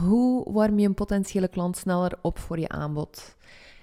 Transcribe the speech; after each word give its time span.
Hoe 0.00 0.52
warm 0.52 0.78
je 0.78 0.86
een 0.86 0.94
potentiële 0.94 1.48
klant 1.48 1.76
sneller 1.76 2.18
op 2.22 2.38
voor 2.38 2.58
je 2.58 2.68
aanbod? 2.68 3.36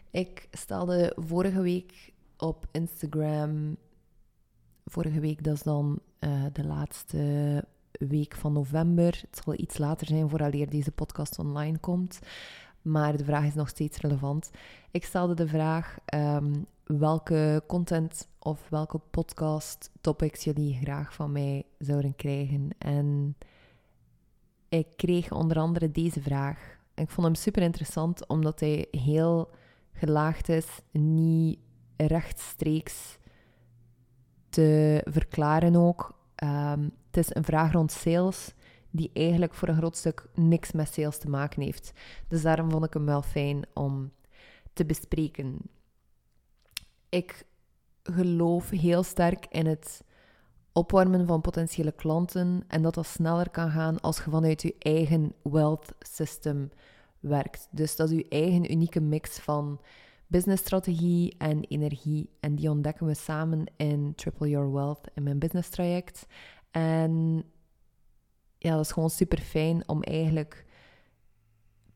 Ik 0.09 0.47
stelde 0.51 1.13
vorige 1.15 1.61
week 1.61 2.13
op 2.37 2.65
Instagram, 2.71 3.77
vorige 4.85 5.19
week 5.19 5.43
dat 5.43 5.53
is 5.53 5.63
dan 5.63 5.99
uh, 6.19 6.45
de 6.53 6.65
laatste 6.65 7.65
week 7.91 8.35
van 8.35 8.53
november. 8.53 9.21
Het 9.29 9.41
zal 9.43 9.53
iets 9.57 9.77
later 9.77 10.07
zijn 10.07 10.29
vooraleer 10.29 10.69
deze 10.69 10.91
podcast 10.91 11.39
online 11.39 11.77
komt, 11.77 12.19
maar 12.81 13.17
de 13.17 13.25
vraag 13.25 13.45
is 13.45 13.55
nog 13.55 13.69
steeds 13.69 13.97
relevant. 13.97 14.51
Ik 14.91 15.05
stelde 15.05 15.33
de 15.33 15.47
vraag 15.47 15.97
um, 16.15 16.65
welke 16.83 17.63
content 17.67 18.27
of 18.39 18.69
welke 18.69 18.99
podcast 19.11 19.89
topics 20.01 20.43
jullie 20.43 20.79
graag 20.81 21.13
van 21.13 21.31
mij 21.31 21.65
zouden 21.77 22.15
krijgen 22.15 22.69
en 22.77 23.35
ik 24.71 24.87
kreeg 24.95 25.31
onder 25.31 25.57
andere 25.57 25.91
deze 25.91 26.21
vraag. 26.21 26.77
ik 26.95 27.09
vond 27.09 27.27
hem 27.27 27.35
super 27.35 27.61
interessant 27.61 28.27
omdat 28.27 28.59
hij 28.59 28.87
heel 28.91 29.49
gelaagd 29.93 30.49
is, 30.49 30.67
niet 30.91 31.59
rechtstreeks 31.97 33.17
te 34.49 35.01
verklaren 35.05 35.75
ook. 35.75 36.17
Ehm, 36.35 36.83
het 37.05 37.17
is 37.17 37.35
een 37.35 37.43
vraag 37.43 37.71
rond 37.71 37.91
sales 37.91 38.53
die 38.89 39.09
eigenlijk 39.13 39.53
voor 39.53 39.67
een 39.67 39.77
groot 39.77 39.97
stuk 39.97 40.29
niks 40.33 40.71
met 40.71 40.93
sales 40.93 41.17
te 41.17 41.29
maken 41.29 41.61
heeft. 41.61 41.93
Dus 42.27 42.41
daarom 42.41 42.71
vond 42.71 42.85
ik 42.85 42.93
hem 42.93 43.05
wel 43.05 43.21
fijn 43.21 43.65
om 43.73 44.11
te 44.73 44.85
bespreken. 44.85 45.57
Ik 47.09 47.45
geloof 48.03 48.69
heel 48.69 49.03
sterk 49.03 49.45
in 49.49 49.65
het 49.65 50.03
opwarmen 50.73 51.27
van 51.27 51.41
potentiële 51.41 51.91
klanten 51.91 52.63
en 52.67 52.81
dat 52.81 52.93
dat 52.93 53.05
sneller 53.05 53.49
kan 53.49 53.69
gaan 53.69 53.99
als 53.99 54.17
je 54.17 54.29
vanuit 54.29 54.61
je 54.61 54.75
eigen 54.79 55.33
wealth 55.41 55.93
system 55.99 56.71
werkt. 57.19 57.67
Dus 57.71 57.95
dat 57.95 58.09
is 58.09 58.17
je 58.17 58.27
eigen 58.29 58.71
unieke 58.71 58.99
mix 58.99 59.39
van 59.39 59.81
businessstrategie 60.27 61.35
en 61.37 61.63
energie. 61.63 62.29
En 62.39 62.55
die 62.55 62.69
ontdekken 62.69 63.05
we 63.05 63.13
samen 63.13 63.65
in 63.77 64.13
Triple 64.15 64.49
Your 64.49 64.73
Wealth 64.73 65.07
in 65.13 65.23
mijn 65.23 65.39
business 65.39 65.69
traject. 65.69 66.25
En 66.71 67.43
ja, 68.57 68.75
dat 68.75 68.85
is 68.85 68.91
gewoon 68.91 69.09
super 69.09 69.39
fijn 69.39 69.87
om 69.87 70.01
eigenlijk 70.01 70.65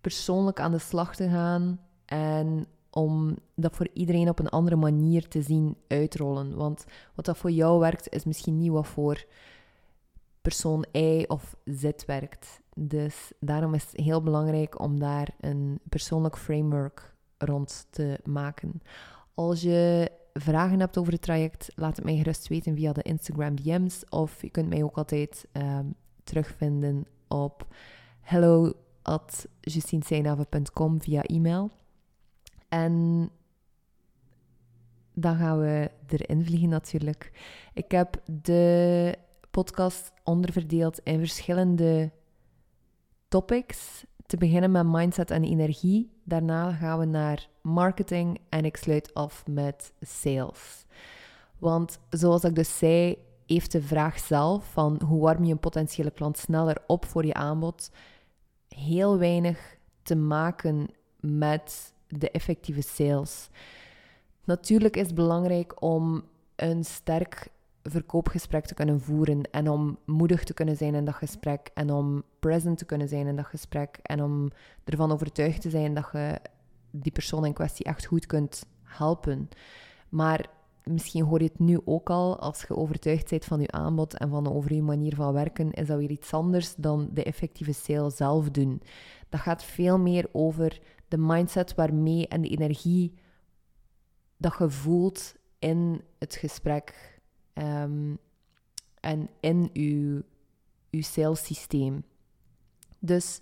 persoonlijk 0.01 0.59
aan 0.59 0.71
de 0.71 0.79
slag 0.79 1.15
te 1.15 1.29
gaan 1.29 1.79
en 2.05 2.67
om 2.97 3.37
dat 3.55 3.75
voor 3.75 3.87
iedereen 3.93 4.29
op 4.29 4.39
een 4.39 4.49
andere 4.49 4.75
manier 4.75 5.27
te 5.27 5.41
zien 5.41 5.77
uitrollen. 5.87 6.55
Want 6.55 6.85
wat 7.15 7.25
dat 7.25 7.37
voor 7.37 7.51
jou 7.51 7.79
werkt, 7.79 8.09
is 8.09 8.25
misschien 8.25 8.57
niet 8.57 8.71
wat 8.71 8.87
voor 8.87 9.25
persoon 10.41 10.85
Y 10.91 11.23
of 11.27 11.55
Z 11.65 11.89
werkt. 12.05 12.61
Dus 12.75 13.31
daarom 13.39 13.73
is 13.73 13.83
het 13.83 14.01
heel 14.01 14.21
belangrijk 14.21 14.79
om 14.79 14.99
daar 14.99 15.29
een 15.39 15.79
persoonlijk 15.89 16.37
framework 16.37 17.15
rond 17.37 17.87
te 17.89 18.19
maken. 18.23 18.81
Als 19.33 19.61
je 19.61 20.11
vragen 20.33 20.79
hebt 20.79 20.97
over 20.97 21.13
het 21.13 21.21
traject, 21.21 21.71
laat 21.75 21.95
het 21.95 22.05
mij 22.05 22.17
gerust 22.17 22.47
weten 22.47 22.75
via 22.75 22.93
de 22.93 23.01
Instagram 23.01 23.55
DM's. 23.55 24.03
Of 24.09 24.41
je 24.41 24.49
kunt 24.49 24.69
mij 24.69 24.83
ook 24.83 24.97
altijd 24.97 25.47
um, 25.51 25.95
terugvinden 26.23 27.05
op 27.27 27.67
hello 28.21 28.73
at 29.01 29.47
via 30.99 31.21
e-mail. 31.23 31.71
En 32.75 33.29
dan 35.13 35.35
gaan 35.35 35.59
we 35.59 35.91
erin 36.07 36.45
vliegen 36.45 36.69
natuurlijk. 36.69 37.31
Ik 37.73 37.91
heb 37.91 38.21
de 38.41 39.15
podcast 39.51 40.11
onderverdeeld 40.23 40.99
in 40.99 41.19
verschillende 41.19 42.11
topics. 43.27 44.05
Te 44.25 44.37
beginnen 44.37 44.71
met 44.71 44.85
mindset 44.85 45.31
en 45.31 45.43
energie. 45.43 46.11
Daarna 46.23 46.71
gaan 46.71 46.99
we 46.99 47.05
naar 47.05 47.49
marketing 47.61 48.39
en 48.49 48.65
ik 48.65 48.77
sluit 48.77 49.13
af 49.13 49.47
met 49.47 49.93
sales. 50.01 50.85
Want 51.57 51.99
zoals 52.09 52.43
ik 52.43 52.55
dus 52.55 52.77
zei, 52.77 53.17
heeft 53.45 53.71
de 53.71 53.81
vraag 53.81 54.19
zelf 54.19 54.71
van 54.71 55.01
hoe 55.05 55.21
warm 55.21 55.43
je 55.43 55.51
een 55.51 55.59
potentiële 55.59 56.11
klant 56.11 56.37
sneller 56.37 56.77
op 56.87 57.05
voor 57.05 57.25
je 57.25 57.33
aanbod 57.33 57.91
heel 58.67 59.17
weinig 59.17 59.77
te 60.03 60.15
maken 60.15 60.87
met 61.19 61.93
de 62.07 62.31
effectieve 62.31 62.81
sales. 62.81 63.49
Natuurlijk 64.43 64.95
is 64.95 65.05
het 65.05 65.15
belangrijk 65.15 65.81
om 65.81 66.23
een 66.55 66.83
sterk 66.83 67.47
verkoopgesprek 67.83 68.65
te 68.65 68.73
kunnen 68.73 69.01
voeren 69.01 69.51
en 69.51 69.69
om 69.69 69.97
moedig 70.05 70.43
te 70.43 70.53
kunnen 70.53 70.77
zijn 70.77 70.95
in 70.95 71.05
dat 71.05 71.15
gesprek 71.15 71.69
en 71.73 71.91
om 71.91 72.23
present 72.39 72.77
te 72.77 72.85
kunnen 72.85 73.07
zijn 73.07 73.27
in 73.27 73.35
dat 73.35 73.45
gesprek 73.45 73.99
en 74.01 74.23
om 74.23 74.51
ervan 74.83 75.11
overtuigd 75.11 75.61
te 75.61 75.69
zijn 75.69 75.93
dat 75.93 76.09
je 76.11 76.39
die 76.91 77.11
persoon 77.11 77.45
in 77.45 77.53
kwestie 77.53 77.85
echt 77.85 78.05
goed 78.05 78.25
kunt 78.25 78.65
helpen. 78.83 79.49
Maar 80.09 80.49
misschien 80.83 81.23
hoor 81.23 81.41
je 81.41 81.47
het 81.47 81.59
nu 81.59 81.79
ook 81.85 82.09
al, 82.09 82.39
als 82.39 82.61
je 82.67 82.75
overtuigd 82.75 83.29
bent 83.29 83.45
van 83.45 83.61
je 83.61 83.71
aanbod 83.71 84.17
en 84.17 84.29
van 84.29 84.53
over 84.53 84.73
je 84.73 84.81
manier 84.81 85.15
van 85.15 85.33
werken, 85.33 85.71
is 85.71 85.87
dat 85.87 85.97
weer 85.97 86.11
iets 86.11 86.33
anders 86.33 86.75
dan 86.75 87.09
de 87.13 87.23
effectieve 87.23 87.73
sale 87.73 88.09
zelf 88.09 88.49
doen. 88.49 88.81
Dat 89.29 89.39
gaat 89.39 89.63
veel 89.63 89.99
meer 89.99 90.29
over 90.31 90.79
de 91.07 91.17
mindset 91.17 91.75
waarmee 91.75 92.27
en 92.27 92.41
de 92.41 92.49
energie 92.49 93.13
dat 94.37 94.55
je 94.59 94.69
voelt 94.69 95.35
in 95.59 96.01
het 96.19 96.35
gesprek 96.35 97.19
um, 97.53 98.17
en 98.99 99.29
in 99.39 99.69
je, 99.73 100.23
je 100.89 101.01
sales 101.01 101.45
systeem. 101.45 102.03
Dus 102.99 103.41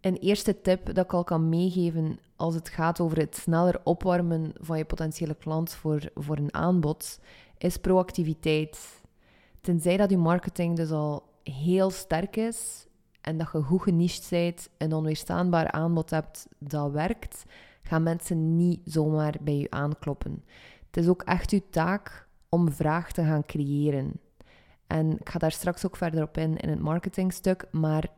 een 0.00 0.16
eerste 0.16 0.60
tip 0.60 0.94
dat 0.94 1.04
ik 1.04 1.12
al 1.12 1.24
kan 1.24 1.48
meegeven 1.48 2.18
als 2.36 2.54
het 2.54 2.68
gaat 2.68 3.00
over 3.00 3.18
het 3.18 3.36
sneller 3.36 3.80
opwarmen 3.84 4.52
van 4.60 4.78
je 4.78 4.84
potentiële 4.84 5.34
klant 5.34 5.72
voor, 5.72 6.10
voor 6.14 6.36
een 6.36 6.54
aanbod, 6.54 7.20
is 7.58 7.76
proactiviteit. 7.76 9.02
Tenzij 9.60 9.96
dat 9.96 10.10
je 10.10 10.18
marketing 10.18 10.76
dus 10.76 10.90
al 10.90 11.22
heel 11.42 11.90
sterk 11.90 12.36
is 12.36 12.86
en 13.24 13.38
dat 13.38 13.48
je 13.52 13.62
goed 13.62 13.82
geniched 13.82 14.26
bent, 14.30 14.68
een 14.78 14.92
onweerstaanbaar 14.92 15.70
aanbod 15.70 16.10
hebt 16.10 16.46
dat 16.58 16.90
werkt, 16.90 17.44
gaan 17.82 18.02
mensen 18.02 18.56
niet 18.56 18.80
zomaar 18.84 19.34
bij 19.40 19.56
je 19.58 19.70
aankloppen. 19.70 20.44
Het 20.86 20.96
is 20.96 21.08
ook 21.08 21.22
echt 21.22 21.50
je 21.50 21.68
taak 21.70 22.28
om 22.48 22.72
vraag 22.72 23.12
te 23.12 23.22
gaan 23.22 23.46
creëren. 23.46 24.12
En 24.86 25.18
ik 25.20 25.28
ga 25.28 25.38
daar 25.38 25.52
straks 25.52 25.86
ook 25.86 25.96
verder 25.96 26.22
op 26.22 26.38
in 26.38 26.56
in 26.56 26.68
het 26.68 26.80
marketingstuk, 26.80 27.66
maar 27.70 28.08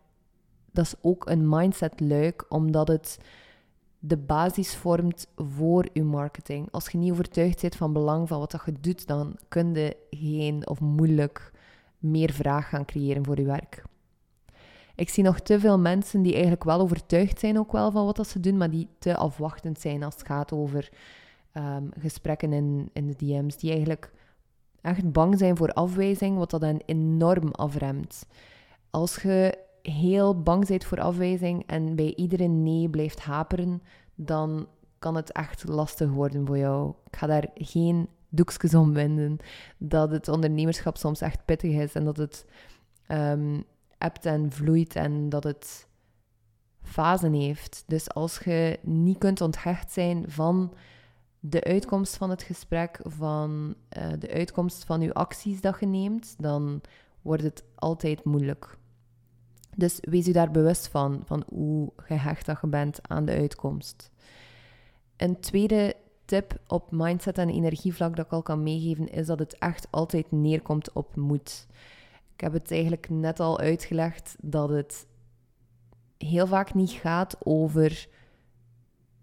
dat 0.72 0.84
is 0.84 0.94
ook 1.00 1.28
een 1.28 1.48
mindset-luik, 1.48 2.46
omdat 2.48 2.88
het 2.88 3.18
de 3.98 4.16
basis 4.16 4.76
vormt 4.76 5.28
voor 5.36 5.88
je 5.92 6.04
marketing. 6.04 6.68
Als 6.70 6.88
je 6.88 6.98
niet 6.98 7.12
overtuigd 7.12 7.60
bent 7.60 7.76
van 7.76 7.92
belang 7.92 8.28
van 8.28 8.38
wat 8.38 8.62
je 8.64 8.72
doet, 8.80 9.06
dan 9.06 9.38
kun 9.48 9.74
je 9.74 9.96
geen 10.10 10.68
of 10.68 10.80
moeilijk 10.80 11.52
meer 11.98 12.32
vraag 12.32 12.68
gaan 12.68 12.84
creëren 12.84 13.24
voor 13.24 13.38
je 13.38 13.44
werk. 13.44 13.84
Ik 14.96 15.08
zie 15.08 15.24
nog 15.24 15.40
te 15.40 15.60
veel 15.60 15.78
mensen 15.78 16.22
die 16.22 16.32
eigenlijk 16.32 16.64
wel 16.64 16.80
overtuigd 16.80 17.38
zijn 17.38 17.58
ook 17.58 17.72
wel 17.72 17.90
van 17.90 18.04
wat 18.04 18.16
dat 18.16 18.28
ze 18.28 18.40
doen, 18.40 18.56
maar 18.56 18.70
die 18.70 18.88
te 18.98 19.16
afwachtend 19.16 19.80
zijn 19.80 20.02
als 20.02 20.14
het 20.14 20.26
gaat 20.26 20.52
over 20.52 20.88
ehm, 21.52 21.84
gesprekken 21.98 22.52
in, 22.52 22.90
in 22.92 23.06
de 23.06 23.16
DM's. 23.16 23.56
Die 23.56 23.70
eigenlijk 23.70 24.12
echt 24.80 25.12
bang 25.12 25.38
zijn 25.38 25.56
voor 25.56 25.72
afwijzing, 25.72 26.36
wat 26.38 26.50
dat 26.50 26.60
dan 26.60 26.82
enorm 26.86 27.50
afremt. 27.50 28.26
Als 28.90 29.22
je 29.22 29.58
heel 29.82 30.42
bang 30.42 30.66
bent 30.66 30.84
voor 30.84 31.00
afwijzing 31.00 31.66
en 31.66 31.96
bij 31.96 32.14
iedere 32.14 32.46
nee 32.46 32.88
blijft 32.88 33.20
haperen, 33.20 33.82
dan 34.14 34.66
kan 34.98 35.14
het 35.14 35.32
echt 35.32 35.68
lastig 35.68 36.10
worden 36.10 36.46
voor 36.46 36.58
jou. 36.58 36.92
Ik 37.10 37.16
ga 37.16 37.26
daar 37.26 37.48
geen 37.54 38.08
doekjes 38.28 38.74
om 38.74 38.92
winden. 38.92 39.36
Dat 39.78 40.10
het 40.10 40.28
ondernemerschap 40.28 40.96
soms 40.96 41.20
echt 41.20 41.44
pittig 41.44 41.72
is 41.72 41.94
en 41.94 42.04
dat 42.04 42.16
het 42.16 42.46
um, 43.08 43.64
en 44.12 44.52
vloeit 44.52 44.96
en 44.96 45.28
dat 45.28 45.44
het 45.44 45.86
fasen 46.82 47.32
heeft. 47.32 47.84
Dus 47.86 48.10
als 48.10 48.38
je 48.38 48.78
niet 48.82 49.18
kunt 49.18 49.40
onthecht 49.40 49.92
zijn 49.92 50.24
van 50.28 50.74
de 51.40 51.64
uitkomst 51.64 52.16
van 52.16 52.30
het 52.30 52.42
gesprek, 52.42 53.00
van 53.02 53.74
uh, 53.98 54.06
de 54.18 54.32
uitkomst 54.32 54.84
van 54.84 55.00
je 55.00 55.14
acties 55.14 55.60
dat 55.60 55.80
je 55.80 55.86
neemt, 55.86 56.34
dan 56.38 56.80
wordt 57.22 57.42
het 57.42 57.64
altijd 57.74 58.24
moeilijk. 58.24 58.78
Dus 59.76 59.98
wees 60.00 60.28
u 60.28 60.32
daar 60.32 60.50
bewust 60.50 60.88
van, 60.88 61.22
van 61.24 61.44
hoe 61.48 61.92
gehecht 61.96 62.46
dat 62.46 62.58
je 62.60 62.66
bent 62.66 63.08
aan 63.08 63.24
de 63.24 63.32
uitkomst. 63.32 64.10
Een 65.16 65.40
tweede 65.40 65.94
tip 66.24 66.60
op 66.66 66.90
mindset 66.90 67.38
en 67.38 67.48
energievlak 67.48 68.16
dat 68.16 68.26
ik 68.26 68.32
al 68.32 68.42
kan 68.42 68.62
meegeven, 68.62 69.08
is 69.08 69.26
dat 69.26 69.38
het 69.38 69.58
echt 69.58 69.86
altijd 69.90 70.30
neerkomt 70.30 70.92
op 70.92 71.16
moed. 71.16 71.66
Ik 72.36 72.42
heb 72.42 72.52
het 72.52 72.70
eigenlijk 72.70 73.08
net 73.08 73.40
al 73.40 73.58
uitgelegd 73.58 74.36
dat 74.40 74.68
het 74.68 75.06
heel 76.18 76.46
vaak 76.46 76.74
niet 76.74 76.90
gaat 76.90 77.36
over 77.38 78.08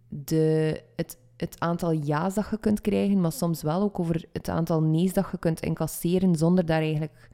de, 0.08 0.82
het, 0.96 1.18
het 1.38 1.60
aantal 1.60 1.94
ja's 1.94 2.34
dat 2.34 2.50
je 2.50 2.58
kunt 2.58 2.82
krijgen, 2.82 3.22
maar 3.22 3.32
soms 3.32 3.62
wel 3.62 3.82
ook 3.82 4.00
over 4.00 4.26
het 4.32 4.50
aantal 4.50 4.82
nee's 4.82 5.14
dat 5.14 5.28
je 5.32 5.38
kunt 5.38 5.60
incasseren 5.60 6.36
zonder 6.36 6.66
daar 6.66 6.82
eigenlijk 6.82 7.30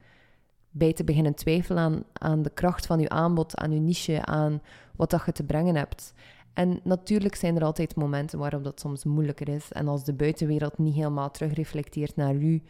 bij 0.70 0.92
te 0.92 1.04
beginnen 1.04 1.34
twijfelen 1.34 1.82
aan, 1.82 2.02
aan 2.12 2.42
de 2.42 2.50
kracht 2.50 2.86
van 2.86 3.00
je 3.00 3.08
aanbod, 3.08 3.56
aan 3.56 3.72
je 3.72 3.80
niche, 3.80 4.24
aan 4.24 4.62
wat 4.96 5.10
dat 5.10 5.22
je 5.26 5.32
te 5.32 5.44
brengen 5.44 5.76
hebt. 5.76 6.12
En 6.52 6.80
natuurlijk 6.82 7.34
zijn 7.34 7.56
er 7.56 7.64
altijd 7.64 7.96
momenten 7.96 8.38
waarop 8.38 8.64
dat 8.64 8.80
soms 8.80 9.04
moeilijker 9.04 9.48
is. 9.48 9.72
En 9.72 9.88
als 9.88 10.04
de 10.04 10.14
buitenwereld 10.14 10.78
niet 10.78 10.94
helemaal 10.94 11.30
terugreflecteert 11.30 12.16
naar 12.16 12.34
u, 12.34 12.62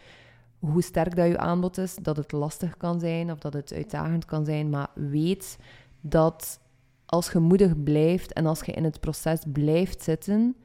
hoe 0.61 0.83
sterk 0.83 1.17
dat 1.17 1.27
je 1.27 1.39
aanbod 1.39 1.79
is, 1.79 1.95
dat 1.95 2.17
het 2.17 2.33
lastig 2.33 2.77
kan 2.77 3.01
zijn 3.01 3.33
of 3.33 3.39
dat 3.39 3.53
het 3.53 3.73
uitdagend 3.73 4.25
kan 4.25 4.45
zijn. 4.45 4.71
Maar 4.71 4.91
weet 4.95 5.59
dat 6.01 6.61
als 7.07 7.33
je 7.33 7.39
moedig 7.39 7.83
blijft 7.83 8.33
en 8.33 8.47
als 8.47 8.61
je 8.61 8.73
in 8.73 8.85
het 8.85 9.01
proces 9.01 9.41
blijft 9.53 10.03
zitten, 10.03 10.57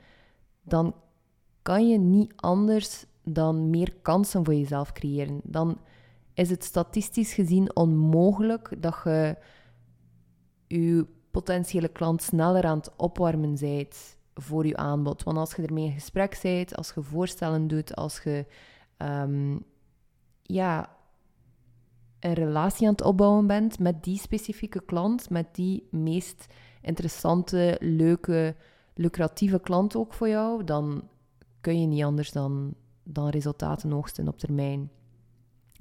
dan 0.64 0.96
kan 1.62 1.90
je 1.90 1.98
niet 1.98 2.34
anders 2.36 3.06
dan 3.24 3.70
meer 3.70 3.94
kansen 4.02 4.46
voor 4.46 4.54
jezelf 4.54 4.92
creëren. 4.92 5.40
Dan 5.44 5.78
is 6.34 6.50
het 6.50 6.64
statistisch 6.64 7.34
gezien 7.34 7.76
onmogelijk 7.76 8.82
dat 8.82 9.02
je 9.04 9.36
je 10.68 11.06
potentiële 11.32 11.88
klant 11.88 12.22
sneller 12.22 12.64
aan 12.64 12.78
het 12.78 12.96
opwarmen 12.96 13.56
bent 13.60 14.18
voor 14.34 14.66
je 14.66 14.78
aanbod. 14.78 15.24
Want 15.24 15.38
als 15.38 15.56
je 15.56 15.62
ermee 15.62 15.86
in 15.86 15.92
gesprek 15.92 16.40
bent, 16.42 16.76
als 16.76 16.92
je 16.96 17.02
voorstellen 17.02 17.68
doet, 17.68 17.96
als 17.96 18.22
je 18.24 18.46
ehm, 18.98 19.58
ja, 20.46 20.90
een 22.20 22.34
relatie 22.34 22.88
aan 22.88 22.94
het 22.94 23.02
opbouwen 23.02 23.48
bent 23.48 23.80
met 23.80 24.04
die 24.04 24.20
specifieke 24.20 24.82
klant, 24.86 25.30
met 25.30 25.56
die 25.56 25.88
meest 25.92 26.46
interessante, 26.82 27.78
leuke, 27.80 28.56
lucratieve 28.94 29.60
klant 29.60 29.96
ook 29.96 30.14
voor 30.14 30.30
jou, 30.30 30.64
dan 30.64 31.10
kun 31.62 31.82
je 31.82 31.88
niet 31.88 32.04
anders 32.04 32.32
dan, 32.32 32.74
dan 33.04 33.30
resultaten 33.30 33.94
oogsten 33.94 34.28
op 34.28 34.38
termijn. 34.38 34.90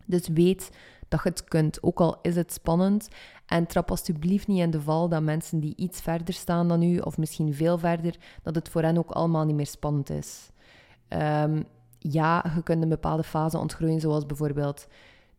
Dus 0.06 0.28
weet 0.28 0.70
dat 1.08 1.22
je 1.22 1.28
het 1.28 1.44
kunt, 1.44 1.82
ook 1.82 2.00
al 2.00 2.18
is 2.22 2.36
het 2.36 2.52
spannend. 2.52 3.08
En 3.46 3.66
trap 3.66 3.90
alsjeblieft 3.90 4.46
niet 4.46 4.60
in 4.60 4.70
de 4.70 4.80
val 4.80 5.08
dat 5.08 5.22
mensen 5.22 5.60
die 5.60 5.76
iets 5.76 6.00
verder 6.00 6.34
staan 6.34 6.68
dan 6.68 6.82
u, 6.82 6.98
of 6.98 7.18
misschien 7.18 7.54
veel 7.54 7.78
verder, 7.78 8.16
dat 8.42 8.54
het 8.54 8.68
voor 8.68 8.82
hen 8.82 8.98
ook 8.98 9.10
allemaal 9.10 9.44
niet 9.44 9.56
meer 9.56 9.66
spannend 9.66 10.10
is. 10.10 10.50
Ehm, 11.08 11.62
ja, 12.10 12.44
je 12.54 12.62
kunt 12.62 12.82
een 12.82 12.88
bepaalde 12.88 13.22
fase 13.22 13.58
ontgroeien, 13.58 14.00
zoals 14.00 14.26
bijvoorbeeld 14.26 14.86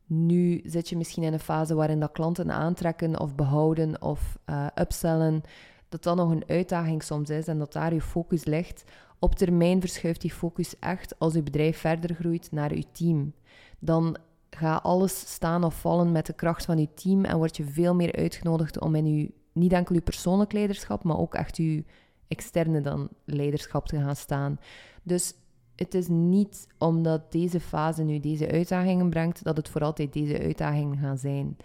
nu 0.05 0.61
zit 0.63 0.89
je 0.89 0.97
misschien 0.97 1.23
in 1.23 1.33
een 1.33 1.39
fase 1.39 1.75
waarin 1.75 1.99
dat 1.99 2.11
klanten 2.11 2.51
aantrekken 2.51 3.19
of 3.19 3.35
behouden 3.35 4.01
of 4.01 4.37
uh, 4.45 4.67
upsellen, 4.75 5.41
dat 5.89 6.03
dat 6.03 6.15
nog 6.15 6.31
een 6.31 6.43
uitdaging 6.47 7.03
soms 7.03 7.29
is 7.29 7.47
en 7.47 7.59
dat 7.59 7.73
daar 7.73 7.93
je 7.93 8.01
focus 8.01 8.45
ligt. 8.45 8.83
Op 9.19 9.35
termijn 9.35 9.79
verschuift 9.79 10.21
die 10.21 10.33
focus 10.33 10.79
echt 10.79 11.19
als 11.19 11.33
je 11.33 11.43
bedrijf 11.43 11.77
verder 11.77 12.15
groeit 12.15 12.51
naar 12.51 12.75
je 12.75 12.85
team. 12.91 13.33
Dan 13.79 14.17
gaat 14.49 14.83
alles 14.83 15.19
staan 15.19 15.63
of 15.63 15.79
vallen 15.79 16.11
met 16.11 16.25
de 16.25 16.33
kracht 16.33 16.65
van 16.65 16.77
je 16.77 16.93
team 16.93 17.25
en 17.25 17.37
word 17.37 17.57
je 17.57 17.63
veel 17.63 17.95
meer 17.95 18.15
uitgenodigd 18.15 18.79
om 18.79 18.95
in 18.95 19.05
je, 19.05 19.31
niet 19.51 19.73
enkel 19.73 19.95
je 19.95 20.01
persoonlijk 20.01 20.53
leiderschap, 20.53 21.03
maar 21.03 21.17
ook 21.17 21.33
echt 21.33 21.57
je 21.57 21.83
externe 22.27 22.81
dan 22.81 23.09
leiderschap 23.25 23.87
te 23.87 23.97
gaan 23.97 24.15
staan. 24.15 24.59
Dus 25.03 25.33
het 25.75 25.93
is 25.93 26.07
niet 26.07 26.67
omdat 26.77 27.31
deze 27.31 27.59
fase 27.59 28.03
nu 28.03 28.19
deze 28.19 28.51
uitdagingen 28.51 29.09
brengt, 29.09 29.43
dat 29.43 29.57
het 29.57 29.69
voor 29.69 29.81
altijd 29.81 30.13
deze 30.13 30.39
uitdagingen 30.39 30.97
gaan 30.97 31.17
zijn. 31.17 31.57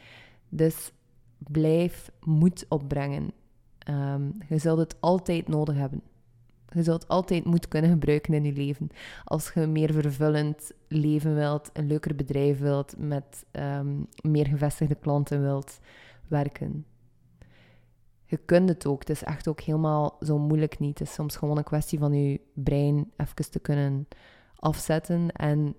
Dus 0.49 0.93
blijf 1.39 2.11
moed 2.21 2.67
opbrengen. 2.69 3.33
Um, 3.89 4.37
je 4.49 4.59
zult 4.59 4.79
het 4.79 4.97
altijd 5.01 5.49
nodig 5.49 5.77
hebben. 5.77 6.03
Je 6.73 6.83
zult 6.83 7.09
altijd 7.09 7.45
moed 7.45 7.69
kunnen 7.69 7.91
gebruiken 7.91 8.35
in 8.35 8.45
je 8.45 8.53
leven. 8.53 8.89
Als 9.25 9.51
je 9.55 9.61
een 9.61 9.73
meer 9.73 9.93
vervullend 9.93 10.73
leven 10.89 11.35
wilt, 11.35 11.71
een 11.73 11.87
leuker 11.87 12.15
bedrijf 12.15 12.59
wilt, 12.59 12.95
met 12.99 13.45
um, 13.53 14.07
meer 14.23 14.47
gevestigde 14.47 14.95
klanten 14.95 15.43
wilt 15.43 15.79
werken 16.29 16.85
je 18.31 18.37
kunt 18.37 18.69
het 18.69 18.87
ook. 18.87 19.01
Het 19.01 19.11
is 19.11 19.25
echt 19.25 19.49
ook 19.49 19.61
helemaal 19.61 20.17
zo 20.21 20.39
moeilijk 20.39 20.79
niet. 20.79 20.99
Het 20.99 21.09
is 21.09 21.15
soms 21.15 21.37
gewoon 21.37 21.57
een 21.57 21.65
kwestie 21.65 21.99
van 21.99 22.13
je 22.13 22.41
brein 22.55 23.13
even 23.17 23.51
te 23.51 23.59
kunnen 23.59 24.09
afzetten 24.57 25.33
en 25.33 25.77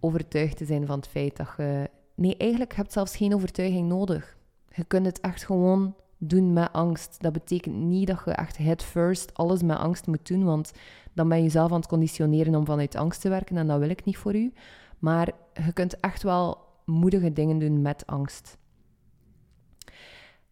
overtuigd 0.00 0.56
te 0.56 0.64
zijn 0.64 0.86
van 0.86 0.96
het 0.96 1.08
feit 1.08 1.36
dat 1.36 1.48
je... 1.56 1.90
Nee, 2.14 2.36
eigenlijk 2.36 2.74
heb 2.74 2.86
je 2.86 2.92
zelfs 2.92 3.16
geen 3.16 3.34
overtuiging 3.34 3.88
nodig. 3.88 4.36
Je 4.68 4.84
kunt 4.84 5.06
het 5.06 5.20
echt 5.20 5.44
gewoon 5.44 5.94
doen 6.18 6.52
met 6.52 6.72
angst. 6.72 7.22
Dat 7.22 7.32
betekent 7.32 7.76
niet 7.76 8.06
dat 8.06 8.22
je 8.24 8.30
echt 8.30 8.56
head 8.56 8.82
first 8.82 9.34
alles 9.34 9.62
met 9.62 9.76
angst 9.76 10.06
moet 10.06 10.26
doen, 10.26 10.44
want 10.44 10.72
dan 11.12 11.28
ben 11.28 11.36
je 11.36 11.42
jezelf 11.42 11.70
aan 11.70 11.76
het 11.76 11.86
conditioneren 11.86 12.54
om 12.54 12.64
vanuit 12.64 12.94
angst 12.94 13.20
te 13.20 13.28
werken 13.28 13.56
en 13.56 13.66
dat 13.66 13.78
wil 13.78 13.88
ik 13.88 14.04
niet 14.04 14.16
voor 14.16 14.34
u. 14.34 14.52
Maar 14.98 15.30
je 15.64 15.72
kunt 15.72 16.00
echt 16.00 16.22
wel 16.22 16.58
moedige 16.84 17.32
dingen 17.32 17.58
doen 17.58 17.82
met 17.82 18.06
angst. 18.06 18.58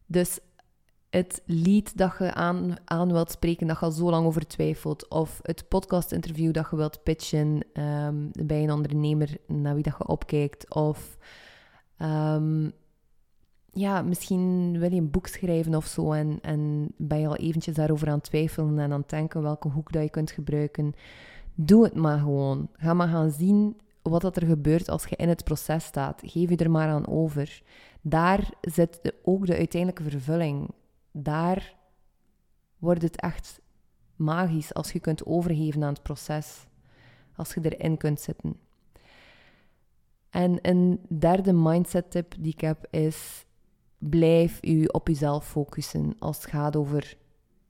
Dus 0.07 0.41
het 1.11 1.43
lied 1.45 1.97
dat 1.97 2.15
je 2.19 2.35
aan, 2.35 2.77
aan 2.85 3.13
wilt 3.13 3.31
spreken, 3.31 3.67
dat 3.67 3.79
je 3.79 3.85
al 3.85 3.91
zo 3.91 4.11
lang 4.11 4.27
over 4.27 4.47
twijfelt, 4.47 5.09
of 5.09 5.41
het 5.43 5.69
podcast-interview 5.69 6.53
dat 6.53 6.67
je 6.71 6.77
wilt 6.77 7.03
pitchen 7.03 7.65
um, 7.73 8.31
bij 8.33 8.63
een 8.63 8.73
ondernemer 8.73 9.37
naar 9.47 9.75
wie 9.75 9.83
dat 9.83 9.95
je 9.99 10.07
opkijkt, 10.07 10.75
of 10.75 11.17
um, 11.99 12.73
ja, 13.73 14.03
misschien 14.03 14.79
wil 14.79 14.91
je 14.91 15.01
een 15.01 15.11
boek 15.11 15.27
schrijven 15.27 15.75
of 15.75 15.87
zo 15.87 16.13
en, 16.13 16.39
en 16.43 16.93
ben 16.97 17.21
je 17.21 17.27
al 17.27 17.37
eventjes 17.37 17.75
daarover 17.75 18.09
aan 18.09 18.15
het 18.15 18.25
twijfelen 18.25 18.79
en 18.79 18.93
aan 18.93 19.01
het 19.01 19.11
denken 19.11 19.43
welke 19.43 19.69
hoek 19.69 19.93
dat 19.93 20.03
je 20.03 20.11
kunt 20.11 20.31
gebruiken. 20.31 20.95
Doe 21.55 21.85
het 21.85 21.95
maar 21.95 22.19
gewoon. 22.19 22.69
Ga 22.73 22.95
maar 22.95 23.09
gaan 23.09 23.31
zien 23.31 23.77
wat 24.03 24.21
dat 24.21 24.37
er 24.37 24.47
gebeurt 24.47 24.89
als 24.89 25.07
je 25.07 25.17
in 25.17 25.29
het 25.29 25.45
proces 25.45 25.85
staat. 25.85 26.23
Geef 26.25 26.51
je 26.51 26.57
er 26.57 26.71
maar 26.71 26.89
aan 26.89 27.09
over. 27.09 27.63
Daar 28.01 28.51
zit 28.61 29.15
ook 29.23 29.47
de 29.47 29.57
uiteindelijke 29.57 30.11
vervulling 30.11 30.69
daar 31.13 31.75
wordt 32.79 33.03
het 33.03 33.21
echt 33.21 33.61
magisch 34.17 34.75
als 34.75 34.93
je 34.93 35.01
kunt 35.01 35.27
overgeven 35.27 35.83
aan 35.83 35.93
het 35.93 36.03
proces. 36.03 36.67
Als 37.37 37.55
je 37.55 37.77
erin 37.77 37.97
kunt 37.97 38.21
zitten. 38.21 38.57
En 40.31 40.59
een 40.63 41.01
derde 41.09 41.53
mindset 41.53 42.11
tip 42.11 42.35
die 42.39 42.53
ik 42.53 42.61
heb 42.61 42.87
is: 42.91 43.47
blijf 43.99 44.59
u 44.63 44.85
op 44.85 45.09
jezelf 45.09 45.47
focussen 45.47 46.15
als 46.19 46.37
het 46.37 46.47
gaat 46.47 46.77
over 46.77 47.17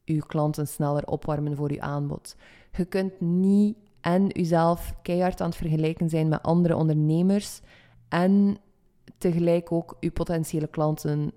uw 0.04 0.20
klanten 0.20 0.68
sneller 0.68 1.06
opwarmen 1.06 1.56
voor 1.56 1.70
uw 1.70 1.80
aanbod. 1.80 2.36
Je 2.72 2.84
kunt 2.84 3.20
niet 3.20 3.76
en 4.00 4.40
uzelf 4.40 4.94
keihard 5.02 5.40
aan 5.40 5.48
het 5.48 5.56
vergelijken 5.56 6.08
zijn 6.08 6.28
met 6.28 6.42
andere 6.42 6.76
ondernemers 6.76 7.60
en 8.08 8.58
tegelijk 9.18 9.72
ook 9.72 9.96
uw 10.00 10.10
potentiële 10.10 10.66
klanten 10.66 11.32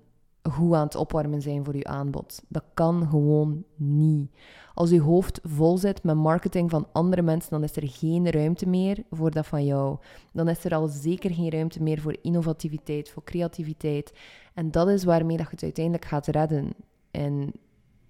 goed 0.50 0.74
aan 0.74 0.84
het 0.84 0.94
opwarmen 0.94 1.42
zijn 1.42 1.64
voor 1.64 1.76
je 1.76 1.84
aanbod. 1.84 2.42
Dat 2.48 2.64
kan 2.74 3.06
gewoon 3.08 3.64
niet. 3.76 4.30
Als 4.74 4.90
je 4.90 5.00
hoofd 5.00 5.40
vol 5.42 5.78
zit 5.78 6.02
met 6.02 6.16
marketing 6.16 6.70
van 6.70 6.86
andere 6.92 7.22
mensen, 7.22 7.50
dan 7.50 7.62
is 7.62 7.76
er 7.76 7.88
geen 7.88 8.30
ruimte 8.30 8.68
meer 8.68 9.02
voor 9.10 9.30
dat 9.30 9.46
van 9.46 9.64
jou. 9.64 9.98
Dan 10.32 10.48
is 10.48 10.64
er 10.64 10.74
al 10.74 10.86
zeker 10.86 11.30
geen 11.30 11.50
ruimte 11.50 11.82
meer 11.82 12.00
voor 12.00 12.16
innovativiteit, 12.22 13.10
voor 13.10 13.24
creativiteit. 13.24 14.12
En 14.54 14.70
dat 14.70 14.88
is 14.88 15.04
waarmee 15.04 15.36
dat 15.36 15.46
je 15.46 15.52
het 15.52 15.62
uiteindelijk 15.62 16.04
gaat 16.04 16.26
redden 16.26 16.72
in 17.10 17.52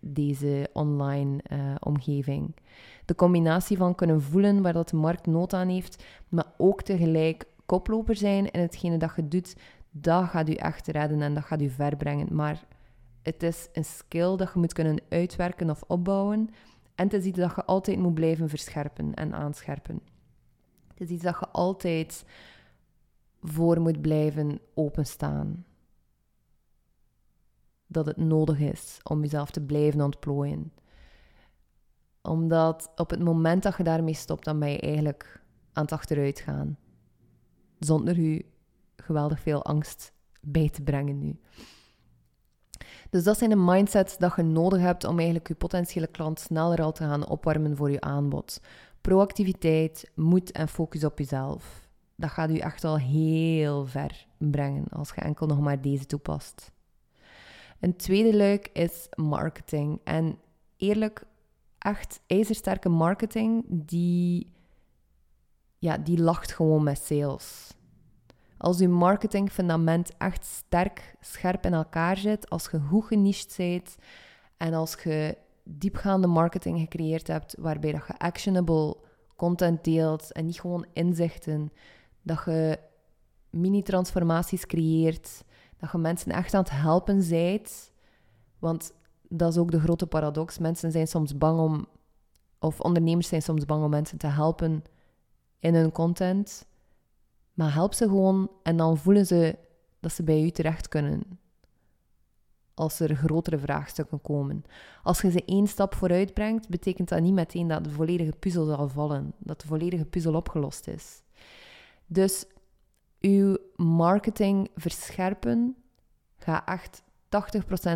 deze 0.01 0.69
online 0.73 1.41
uh, 1.53 1.59
omgeving. 1.81 2.55
De 3.05 3.15
combinatie 3.15 3.77
van 3.77 3.95
kunnen 3.95 4.23
voelen 4.23 4.63
waar 4.63 4.73
dat 4.73 4.89
de 4.89 4.97
markt 4.97 5.27
nood 5.27 5.53
aan 5.53 5.69
heeft, 5.69 6.05
maar 6.29 6.47
ook 6.57 6.83
tegelijk 6.83 7.47
koploper 7.67 8.17
zijn 8.17 8.51
in 8.51 8.61
hetgene 8.61 8.97
dat 8.97 9.13
je 9.17 9.29
doet, 9.29 9.57
dat 9.97 10.25
gaat 10.29 10.49
u 10.49 10.53
echt 10.53 10.87
redden 10.87 11.23
en 11.23 11.35
dat 11.35 11.45
gaat 11.45 11.63
u 11.63 11.71
verbrengen. 11.71 12.35
Maar 12.35 12.65
het 13.23 13.43
is 13.43 13.69
een 13.73 13.85
skill 13.85 14.37
dat 14.37 14.53
je 14.53 14.59
moet 14.59 14.73
kunnen 14.73 15.01
uitwerken 15.09 15.71
of 15.71 15.83
opbouwen. 15.87 16.51
En 16.95 17.05
het 17.05 17.13
is 17.13 17.25
iets 17.25 17.39
dat 17.39 17.55
je 17.55 17.65
altijd 17.65 17.99
moet 17.99 18.15
blijven 18.15 18.49
verscherpen 18.49 19.15
en 19.15 19.35
aanscherpen. 19.35 20.01
Het 20.89 21.01
is 21.01 21.09
iets 21.09 21.23
dat 21.23 21.37
je 21.41 21.49
altijd 21.49 22.25
voor 23.41 23.81
moet 23.81 24.01
blijven 24.01 24.61
openstaan. 24.75 25.65
Dat 27.87 28.07
het 28.07 28.17
nodig 28.17 28.59
is 28.59 29.01
om 29.03 29.21
jezelf 29.21 29.51
te 29.51 29.61
blijven 29.61 30.01
ontplooien. 30.01 30.73
Omdat 32.23 32.93
op 32.97 33.11
het 33.11 33.21
moment 33.21 33.63
dat 33.63 33.77
je 33.77 33.83
daarmee 33.83 34.15
stopt, 34.15 34.45
dan 34.45 34.59
ben 34.59 34.71
je 34.71 34.81
eigenlijk 34.81 35.43
aan 35.73 35.83
het 35.83 35.93
achteruit 35.93 36.41
gaan. 36.41 36.79
Zonder 37.79 38.21
je 38.21 38.53
geweldig 38.97 39.41
veel 39.41 39.65
angst 39.65 40.13
bij 40.41 40.69
te 40.69 40.83
brengen 40.83 41.19
nu. 41.19 41.41
Dus 43.11 43.25
dat 43.25 43.39
zijn 43.39 43.51
de 43.51 43.57
mindsets 43.57 44.19
dat 44.19 44.33
je 44.37 44.43
nodig 44.43 44.81
hebt 44.81 45.05
om 45.05 45.17
eigenlijk 45.17 45.49
je 45.49 45.55
potentiële 45.55 46.07
klant 46.07 46.41
sneller 46.41 46.83
al 46.83 46.93
te 46.93 47.03
gaan 47.03 47.29
opwarmen 47.29 47.77
voor 47.77 47.91
je 47.91 48.01
aanbod. 48.01 48.61
Proactiviteit, 49.01 50.11
moed 50.15 50.53
en 50.53 50.69
focus 50.69 51.05
op 51.05 51.19
jezelf. 51.19 51.89
Dat 52.17 52.31
gaat 52.31 52.51
u 52.51 52.57
echt 52.57 52.85
al 52.85 52.99
heel 52.99 53.87
ver 53.87 54.27
brengen 54.39 54.85
als 54.89 55.13
je 55.15 55.21
enkel 55.21 55.47
nog 55.47 55.61
maar 55.61 55.81
deze 55.81 56.07
toepast. 56.07 56.73
Een 57.81 57.97
tweede 57.97 58.37
luik 58.37 58.71
is 58.73 59.09
marketing. 59.15 60.01
En 60.05 60.39
eerlijk, 60.77 61.25
echt 61.79 62.21
ijzersterke 62.27 62.89
marketing, 62.89 63.65
die, 63.69 64.53
ja, 65.79 65.99
die 65.99 66.19
lacht 66.19 66.53
gewoon 66.53 66.83
met 66.83 66.99
sales. 66.99 67.75
Als 68.65 68.79
je 68.79 68.89
marketingfundament 68.89 70.17
echt 70.19 70.45
sterk, 70.45 71.17
scherp 71.21 71.65
in 71.65 71.75
elkaar 71.75 72.17
zit, 72.17 72.51
als 72.51 72.69
je 72.71 72.81
goed 72.81 73.05
geniched 73.05 73.55
bent 73.57 73.97
en 74.57 74.75
als 74.75 74.97
je 75.03 75.39
diepgaande 75.63 76.27
marketing 76.27 76.79
gecreëerd 76.79 77.27
hebt 77.27 77.55
waarbij 77.59 77.93
dat 77.93 78.07
je 78.07 78.19
actionable 78.19 78.97
content 79.37 79.85
deelt 79.85 80.33
en 80.33 80.45
niet 80.45 80.61
gewoon 80.61 80.87
inzichten, 80.93 81.73
dat 82.23 82.43
je 82.45 82.79
mini-transformaties 83.51 84.67
creëert, 84.67 85.45
dat 85.77 85.93
je 85.93 85.99
mensen 85.99 86.33
echt 86.33 86.55
aan 86.55 86.63
het 86.63 86.71
helpen 86.71 87.23
zijt. 87.23 87.93
Want 88.59 88.93
dat 89.29 89.51
is 89.51 89.59
ook 89.59 89.71
de 89.71 89.81
grote 89.81 90.07
paradox. 90.07 90.59
Mensen 90.59 90.91
zijn 90.91 91.09
soms 91.09 91.39
bang 91.39 91.61
om, 91.61 91.87
of 92.59 92.81
ondernemers 92.81 93.29
zijn 93.29 93.43
soms 93.43 93.65
bang 93.65 93.85
om 93.85 93.91
mensen 93.91 94.19
te 94.19 94.27
helpen 94.27 94.85
in 95.59 95.75
hun 95.75 95.93
content. 95.93 96.67
Maar 97.55 97.73
help 97.73 97.95
ze 97.95 98.05
gewoon 98.05 98.51
en 98.63 98.77
dan 98.77 98.97
voelen 98.97 99.27
ze 99.27 99.59
dat 100.01 100.13
ze 100.13 100.23
bij 100.23 100.43
u 100.43 100.51
terecht 100.51 100.89
kunnen. 100.89 101.39
Als 102.75 103.01
er 103.01 103.17
grotere 103.17 103.59
vraagstukken 103.59 104.21
komen. 104.21 104.65
Als 105.03 105.21
je 105.21 105.31
ze 105.31 105.45
één 105.45 105.67
stap 105.67 105.95
vooruit 105.95 106.35
brengt, 106.35 106.69
betekent 106.69 107.09
dat 107.09 107.21
niet 107.21 107.35
meteen 107.35 107.69
dat 107.69 107.85
de 107.85 107.91
volledige 107.91 108.33
puzzel 108.39 108.65
zal 108.65 108.89
vallen. 108.89 109.33
Dat 109.39 109.61
de 109.61 109.67
volledige 109.67 110.05
puzzel 110.05 110.35
opgelost 110.35 110.89
is. 110.89 111.23
Dus 112.07 112.45
uw 113.21 113.57
marketing 113.77 114.71
verscherpen 114.75 115.77
gaat 116.37 116.69
echt 116.69 117.03
80% 117.03 117.07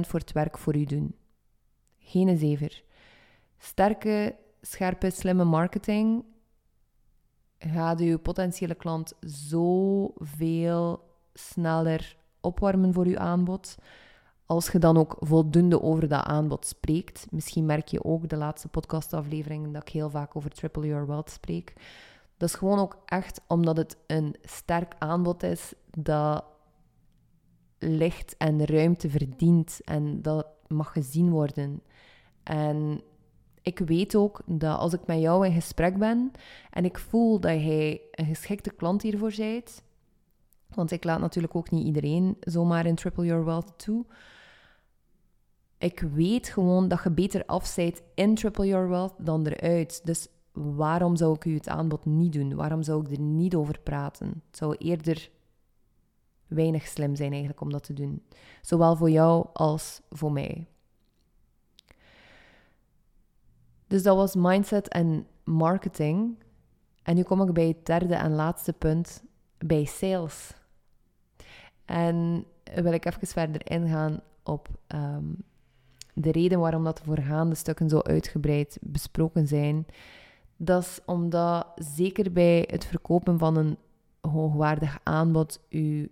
voor 0.00 0.20
het 0.20 0.32
werk 0.32 0.58
voor 0.58 0.76
u 0.76 0.84
doen. 0.84 1.14
Geen 1.98 2.38
zever. 2.38 2.82
Sterke, 3.58 4.36
scherpe, 4.60 5.10
slimme 5.10 5.44
marketing 5.44 6.24
gaat 7.58 8.00
uw 8.00 8.18
potentiële 8.18 8.74
klant 8.74 9.12
zoveel 9.20 11.00
sneller 11.32 12.16
opwarmen 12.40 12.92
voor 12.92 13.06
uw 13.06 13.18
aanbod. 13.18 13.76
Als 14.46 14.70
je 14.70 14.78
dan 14.78 14.96
ook 14.96 15.16
voldoende 15.20 15.82
over 15.82 16.08
dat 16.08 16.24
aanbod 16.24 16.66
spreekt. 16.66 17.26
Misschien 17.30 17.66
merk 17.66 17.88
je 17.88 18.04
ook 18.04 18.28
de 18.28 18.36
laatste 18.36 18.68
podcastafleveringen 18.68 19.72
dat 19.72 19.82
ik 19.82 19.88
heel 19.88 20.10
vaak 20.10 20.36
over 20.36 20.50
Triple 20.50 20.86
Your 20.86 21.06
Wealth 21.06 21.30
spreek. 21.30 21.72
Dat 22.36 22.48
is 22.48 22.54
gewoon 22.54 22.78
ook 22.78 22.98
echt 23.04 23.40
omdat 23.48 23.76
het 23.76 23.96
een 24.06 24.36
sterk 24.42 24.94
aanbod 24.98 25.42
is 25.42 25.72
dat 25.90 26.44
licht 27.78 28.36
en 28.36 28.66
ruimte 28.66 29.10
verdient 29.10 29.80
en 29.84 30.22
dat 30.22 30.46
mag 30.66 30.92
gezien 30.92 31.30
worden. 31.30 31.82
En 32.42 33.02
ik 33.68 33.78
weet 33.78 34.14
ook 34.14 34.40
dat 34.46 34.78
als 34.78 34.92
ik 34.92 35.06
met 35.06 35.20
jou 35.20 35.46
in 35.46 35.52
gesprek 35.52 35.98
ben 35.98 36.32
en 36.70 36.84
ik 36.84 36.98
voel 36.98 37.40
dat 37.40 37.62
jij 37.62 38.00
een 38.10 38.26
geschikte 38.26 38.70
klant 38.70 39.02
hiervoor 39.02 39.32
bent, 39.36 39.82
want 40.74 40.90
ik 40.90 41.04
laat 41.04 41.20
natuurlijk 41.20 41.54
ook 41.54 41.70
niet 41.70 41.86
iedereen 41.86 42.36
zomaar 42.40 42.86
in 42.86 42.94
Triple 42.94 43.24
Your 43.24 43.44
Wealth 43.44 43.72
toe. 43.76 44.04
Ik 45.78 46.00
weet 46.00 46.48
gewoon 46.48 46.88
dat 46.88 47.02
je 47.02 47.10
beter 47.10 47.44
af 47.46 47.76
in 48.14 48.34
Triple 48.34 48.66
Your 48.66 48.88
Wealth 48.88 49.14
dan 49.18 49.46
eruit. 49.46 50.00
Dus 50.04 50.28
waarom 50.52 51.16
zou 51.16 51.34
ik 51.34 51.44
u 51.44 51.54
het 51.54 51.68
aanbod 51.68 52.04
niet 52.04 52.32
doen? 52.32 52.54
Waarom 52.54 52.82
zou 52.82 53.04
ik 53.04 53.10
er 53.10 53.20
niet 53.20 53.54
over 53.54 53.80
praten? 53.80 54.26
Het 54.26 54.56
zou 54.56 54.74
eerder 54.74 55.30
weinig 56.46 56.86
slim 56.86 57.14
zijn 57.14 57.30
eigenlijk 57.30 57.60
om 57.60 57.70
dat 57.70 57.84
te 57.84 57.92
doen. 57.92 58.22
Zowel 58.62 58.96
voor 58.96 59.10
jou 59.10 59.46
als 59.52 60.00
voor 60.10 60.32
mij. 60.32 60.66
Dus 63.88 64.02
dat 64.02 64.16
was 64.16 64.34
mindset 64.34 64.88
en 64.88 65.26
marketing. 65.44 66.36
En 67.02 67.14
nu 67.14 67.22
kom 67.22 67.42
ik 67.42 67.52
bij 67.52 67.66
het 67.66 67.86
derde 67.86 68.14
en 68.14 68.34
laatste 68.34 68.72
punt, 68.72 69.22
bij 69.58 69.84
sales. 69.84 70.54
En 71.84 72.44
wil 72.74 72.92
ik 72.92 73.04
even 73.04 73.26
verder 73.26 73.70
ingaan 73.70 74.20
op 74.42 74.68
ehm, 74.86 75.24
de 76.14 76.30
reden 76.30 76.58
waarom 76.58 76.84
dat 76.84 76.96
de 76.96 77.04
voorgaande 77.04 77.54
stukken 77.54 77.88
zo 77.88 78.00
uitgebreid 78.00 78.78
besproken 78.80 79.46
zijn. 79.46 79.86
Dat 80.56 80.82
is 80.82 81.00
omdat 81.04 81.66
zeker 81.74 82.32
bij 82.32 82.64
het 82.70 82.84
verkopen 82.84 83.38
van 83.38 83.56
een 83.56 83.76
hoogwaardig 84.20 84.98
aanbod 85.02 85.60
uw 85.70 86.06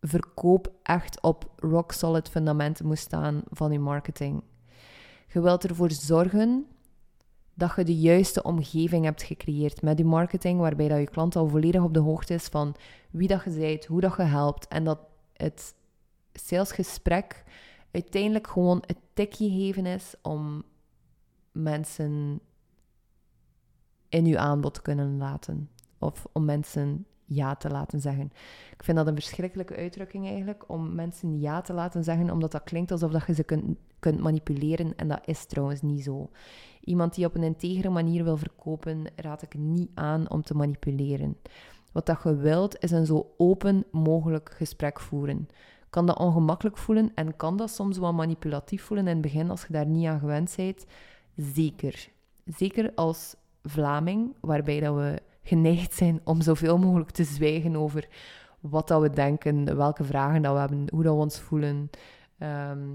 verkoop 0.00 0.72
echt 0.82 1.22
op 1.22 1.50
rock 1.56 1.92
solid 1.92 2.28
fundamenten 2.28 2.86
moet 2.86 2.98
staan 2.98 3.42
van 3.50 3.72
uw 3.72 3.80
marketing. 3.80 4.42
Je 5.34 5.40
wilt 5.40 5.64
ervoor 5.64 5.90
zorgen 5.90 6.66
dat 7.54 7.72
je 7.76 7.84
de 7.84 7.98
juiste 7.98 8.42
omgeving 8.42 9.04
hebt 9.04 9.22
gecreëerd 9.22 9.82
met 9.82 9.98
je 9.98 10.04
marketing, 10.04 10.60
waarbij 10.60 10.88
dat 10.88 10.98
je 10.98 11.08
klant 11.08 11.36
al 11.36 11.48
volledig 11.48 11.82
op 11.82 11.94
de 11.94 12.00
hoogte 12.00 12.34
is 12.34 12.44
van 12.44 12.74
wie 13.10 13.28
dat 13.28 13.44
je 13.44 13.50
bent, 13.50 13.84
hoe 13.84 14.00
dat 14.00 14.16
je 14.16 14.22
helpt 14.22 14.68
en 14.68 14.84
dat 14.84 14.98
het 15.32 15.74
salesgesprek 16.32 17.44
uiteindelijk 17.90 18.46
gewoon 18.46 18.82
het 18.86 18.98
tikje 19.12 19.50
geven 19.50 19.86
is 19.86 20.14
om 20.22 20.64
mensen 21.52 22.40
in 24.08 24.26
uw 24.26 24.38
aanbod 24.38 24.74
te 24.74 24.82
kunnen 24.82 25.16
laten. 25.16 25.70
Of 25.98 26.26
om 26.32 26.44
mensen 26.44 27.06
ja 27.24 27.54
te 27.54 27.70
laten 27.70 28.00
zeggen. 28.00 28.32
Ik 28.72 28.84
vind 28.84 28.96
dat 28.96 29.06
een 29.06 29.14
verschrikkelijke 29.14 29.76
uitdrukking 29.76 30.26
eigenlijk, 30.26 30.64
om 30.66 30.94
mensen 30.94 31.40
ja 31.40 31.60
te 31.60 31.72
laten 31.72 32.04
zeggen, 32.04 32.30
omdat 32.30 32.52
dat 32.52 32.62
klinkt 32.62 32.90
alsof 32.90 33.12
dat 33.12 33.26
je 33.26 33.34
ze 33.34 33.44
kunt, 33.44 33.78
kunt 34.04 34.20
manipuleren. 34.20 34.96
En 34.96 35.08
dat 35.08 35.20
is 35.24 35.44
trouwens 35.44 35.82
niet 35.82 36.02
zo. 36.02 36.30
Iemand 36.80 37.14
die 37.14 37.26
op 37.26 37.34
een 37.34 37.42
integere 37.42 37.88
manier 37.90 38.24
wil 38.24 38.36
verkopen, 38.36 39.04
raad 39.16 39.42
ik 39.42 39.54
niet 39.54 39.90
aan 39.94 40.30
om 40.30 40.42
te 40.42 40.54
manipuleren. 40.54 41.36
Wat 41.92 42.06
dat 42.06 42.20
je 42.24 42.36
wilt, 42.36 42.82
is 42.82 42.90
een 42.90 43.06
zo 43.06 43.34
open 43.36 43.84
mogelijk 43.90 44.50
gesprek 44.56 45.00
voeren. 45.00 45.48
Kan 45.90 46.06
dat 46.06 46.18
ongemakkelijk 46.18 46.78
voelen 46.78 47.10
en 47.14 47.36
kan 47.36 47.56
dat 47.56 47.70
soms 47.70 47.98
wel 47.98 48.12
manipulatief 48.12 48.82
voelen 48.82 49.06
in 49.06 49.12
het 49.12 49.22
begin 49.22 49.50
als 49.50 49.64
je 49.66 49.72
daar 49.72 49.86
niet 49.86 50.06
aan 50.06 50.18
gewend 50.18 50.54
bent? 50.56 50.86
Zeker. 51.36 52.08
Zeker 52.44 52.92
als 52.94 53.36
Vlaming, 53.62 54.34
waarbij 54.40 54.80
dat 54.80 54.94
we 54.94 55.22
geneigd 55.42 55.92
zijn 55.92 56.20
om 56.24 56.40
zoveel 56.40 56.78
mogelijk 56.78 57.10
te 57.10 57.24
zwijgen 57.24 57.76
over 57.76 58.08
wat 58.60 58.88
dat 58.88 59.00
we 59.00 59.10
denken, 59.10 59.76
welke 59.76 60.04
vragen 60.04 60.42
dat 60.42 60.52
we 60.52 60.58
hebben, 60.58 60.86
hoe 60.92 61.02
dat 61.02 61.14
we 61.14 61.20
ons 61.20 61.40
voelen. 61.40 61.90
Ehm, 62.38 62.88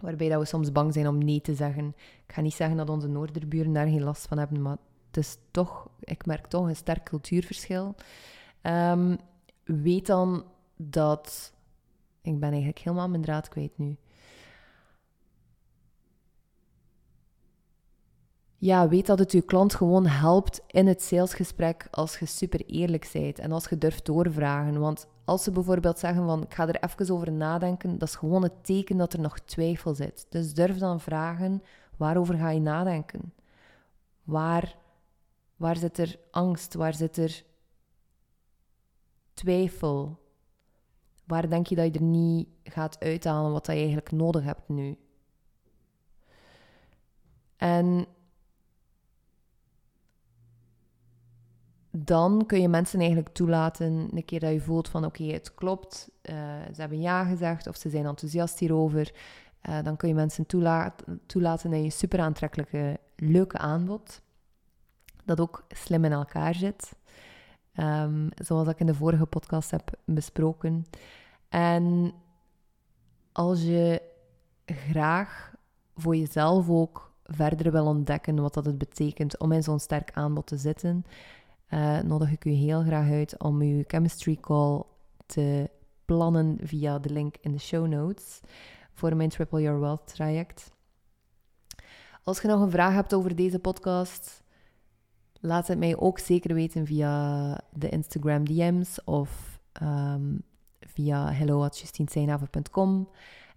waarbij 0.00 0.28
dat 0.28 0.40
we 0.40 0.46
soms 0.46 0.72
bang 0.72 0.92
zijn 0.92 1.08
om 1.08 1.18
nee 1.18 1.40
te 1.40 1.54
zeggen. 1.54 1.94
Ik 2.26 2.34
ga 2.34 2.40
niet 2.40 2.54
zeggen 2.54 2.76
dat 2.76 2.90
onze 2.90 3.08
noorderburen 3.08 3.72
daar 3.72 3.86
geen 3.86 4.02
last 4.02 4.26
van 4.26 4.38
hebben, 4.38 4.62
maar 4.62 4.76
het 5.06 5.16
is 5.16 5.36
toch, 5.50 5.88
ik 6.00 6.26
merk 6.26 6.46
toch 6.46 6.66
een 6.66 6.76
sterk 6.76 7.04
cultuurverschil. 7.04 7.94
Um, 8.62 9.18
weet 9.64 10.06
dan 10.06 10.44
dat. 10.76 11.52
Ik 12.22 12.40
ben 12.40 12.48
eigenlijk 12.48 12.78
helemaal 12.78 13.08
mijn 13.08 13.22
draad 13.22 13.48
kwijt 13.48 13.78
nu. 13.78 13.96
ja, 18.58 18.88
weet 18.88 19.06
dat 19.06 19.18
het 19.18 19.32
je 19.32 19.42
klant 19.42 19.74
gewoon 19.74 20.06
helpt 20.06 20.62
in 20.66 20.86
het 20.86 21.02
salesgesprek 21.02 21.88
als 21.90 22.18
je 22.18 22.26
super 22.26 22.66
eerlijk 22.66 23.10
bent 23.12 23.38
en 23.38 23.52
als 23.52 23.68
je 23.68 23.78
durft 23.78 24.06
doorvragen. 24.06 24.80
Want 24.80 25.06
als 25.28 25.42
ze 25.42 25.50
bijvoorbeeld 25.50 25.98
zeggen 25.98 26.24
van 26.26 26.42
ik 26.42 26.54
ga 26.54 26.68
er 26.68 26.82
even 26.82 27.14
over 27.14 27.32
nadenken, 27.32 27.98
dat 27.98 28.08
is 28.08 28.14
gewoon 28.14 28.42
het 28.42 28.64
teken 28.64 28.96
dat 28.96 29.12
er 29.12 29.20
nog 29.20 29.38
twijfel 29.38 29.94
zit. 29.94 30.26
Dus 30.28 30.54
durf 30.54 30.78
dan 30.78 31.00
vragen 31.00 31.62
waarover 31.96 32.34
ga 32.34 32.50
je 32.50 32.60
nadenken? 32.60 33.34
Waar, 34.22 34.76
waar 35.56 35.76
zit 35.76 35.98
er 35.98 36.18
angst? 36.30 36.74
Waar 36.74 36.94
zit 36.94 37.16
er 37.16 37.44
twijfel? 39.34 40.18
Waar 41.26 41.48
denk 41.48 41.66
je 41.66 41.74
dat 41.74 41.84
je 41.84 41.98
er 41.98 42.04
niet 42.04 42.48
gaat 42.62 43.00
uithalen 43.00 43.52
wat 43.52 43.66
je 43.66 43.72
eigenlijk 43.72 44.10
nodig 44.10 44.44
hebt 44.44 44.68
nu? 44.68 44.98
En 47.56 48.06
dan 52.04 52.46
kun 52.46 52.60
je 52.60 52.68
mensen 52.68 52.98
eigenlijk 52.98 53.28
toelaten, 53.28 54.08
een 54.14 54.24
keer 54.24 54.40
dat 54.40 54.52
je 54.52 54.60
voelt 54.60 54.88
van 54.88 55.04
oké, 55.04 55.24
het 55.24 55.54
klopt, 55.54 56.10
uh, 56.22 56.34
ze 56.74 56.80
hebben 56.80 57.00
ja 57.00 57.24
gezegd 57.24 57.66
of 57.66 57.76
ze 57.76 57.88
zijn 57.88 58.06
enthousiast 58.06 58.58
hierover, 58.58 59.14
uh, 59.68 59.82
dan 59.82 59.96
kun 59.96 60.08
je 60.08 60.14
mensen 60.14 60.46
toelaten, 60.46 61.20
toelaten 61.26 61.72
in 61.72 61.82
je 61.82 61.90
super 61.90 62.20
aantrekkelijke, 62.20 63.00
leuke 63.16 63.58
aanbod, 63.58 64.20
dat 65.24 65.40
ook 65.40 65.64
slim 65.68 66.04
in 66.04 66.12
elkaar 66.12 66.54
zit, 66.54 66.92
um, 67.74 68.28
zoals 68.34 68.68
ik 68.68 68.80
in 68.80 68.86
de 68.86 68.94
vorige 68.94 69.26
podcast 69.26 69.70
heb 69.70 69.90
besproken. 70.04 70.86
En 71.48 72.12
als 73.32 73.62
je 73.62 74.02
graag 74.66 75.52
voor 75.96 76.16
jezelf 76.16 76.68
ook 76.68 77.12
verder 77.24 77.72
wil 77.72 77.86
ontdekken 77.86 78.40
wat 78.40 78.54
dat 78.54 78.64
het 78.64 78.78
betekent 78.78 79.38
om 79.38 79.52
in 79.52 79.62
zo'n 79.62 79.78
sterk 79.78 80.10
aanbod 80.12 80.46
te 80.46 80.56
zitten, 80.56 81.04
uh, 81.70 82.00
nodig 82.00 82.32
ik 82.32 82.44
u 82.44 82.50
heel 82.50 82.82
graag 82.82 83.10
uit 83.10 83.38
om 83.38 83.60
uw 83.60 83.82
chemistry 83.86 84.36
call 84.40 84.82
te 85.26 85.70
plannen 86.04 86.58
via 86.62 86.98
de 86.98 87.10
link 87.10 87.36
in 87.40 87.52
de 87.52 87.58
show 87.58 87.86
notes 87.86 88.40
voor 88.92 89.16
mijn 89.16 89.28
Triple 89.28 89.62
Your 89.62 89.80
Wealth 89.80 90.14
traject. 90.14 90.70
Als 92.24 92.40
je 92.40 92.48
nog 92.48 92.60
een 92.60 92.70
vraag 92.70 92.94
hebt 92.94 93.14
over 93.14 93.36
deze 93.36 93.58
podcast, 93.58 94.42
Laat 95.40 95.66
het 95.66 95.78
mij 95.78 95.96
ook 95.96 96.18
zeker 96.18 96.54
weten 96.54 96.86
via 96.86 97.60
de 97.72 97.88
Instagram 97.88 98.44
DM's 98.44 98.98
of 99.04 99.60
ehm, 99.72 100.36
via 100.80 101.32
hello.justienseinhaven.com. 101.32 103.08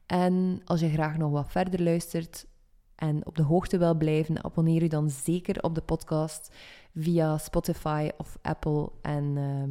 En 0.06 0.62
als 0.66 0.80
je 0.80 0.90
graag 0.90 1.18
nog 1.18 1.32
wat 1.32 1.52
verder 1.52 1.84
luistert 1.84 2.48
en 2.96 3.26
op 3.26 3.36
de 3.36 3.44
hoogte 3.44 3.78
wil 3.78 3.96
blijven, 3.96 4.44
abonneer 4.44 4.82
je 4.82 4.90
dan 4.90 5.10
zeker 5.10 5.64
op 5.64 5.76
de 5.76 5.82
podcast 5.82 6.56
via 6.96 7.38
Spotify 7.38 8.10
of 8.18 8.38
Apple. 8.42 8.92
En 9.02 9.38
ehm, 9.38 9.70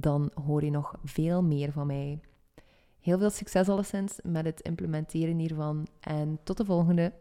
dan 0.00 0.30
hoor 0.44 0.64
je 0.64 0.70
nog 0.70 0.94
veel 1.04 1.42
meer 1.42 1.72
van 1.72 1.86
mij. 1.86 2.20
Heel 3.00 3.18
veel 3.18 3.30
succes 3.30 3.68
alleszins 3.68 4.18
met 4.22 4.44
het 4.44 4.60
implementeren 4.60 5.38
hiervan 5.38 5.86
en 6.00 6.38
tot 6.42 6.56
de 6.56 6.64
volgende. 6.64 7.12